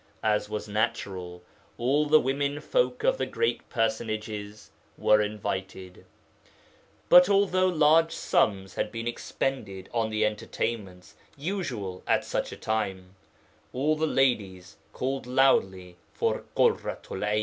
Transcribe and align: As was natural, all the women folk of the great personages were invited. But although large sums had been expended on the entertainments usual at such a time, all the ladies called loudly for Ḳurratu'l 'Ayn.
As 0.23 0.49
was 0.49 0.67
natural, 0.67 1.43
all 1.77 2.07
the 2.07 2.19
women 2.19 2.59
folk 2.59 3.03
of 3.03 3.19
the 3.19 3.27
great 3.27 3.69
personages 3.69 4.71
were 4.97 5.21
invited. 5.21 6.05
But 7.07 7.29
although 7.29 7.67
large 7.67 8.11
sums 8.11 8.73
had 8.73 8.91
been 8.91 9.07
expended 9.07 9.89
on 9.93 10.09
the 10.09 10.25
entertainments 10.25 11.13
usual 11.37 12.01
at 12.07 12.25
such 12.25 12.51
a 12.51 12.57
time, 12.57 13.13
all 13.73 13.95
the 13.95 14.07
ladies 14.07 14.77
called 14.91 15.27
loudly 15.27 15.97
for 16.13 16.45
Ḳurratu'l 16.57 17.23
'Ayn. 17.23 17.39